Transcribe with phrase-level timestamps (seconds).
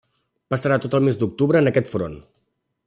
[0.53, 2.21] Passarà tot el mes d'octubre en aquest front.